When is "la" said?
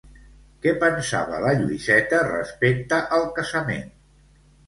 1.43-1.51